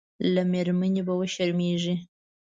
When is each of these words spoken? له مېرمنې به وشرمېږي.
له 0.33 0.41
مېرمنې 0.51 1.01
به 1.07 1.13
وشرمېږي. 1.19 1.95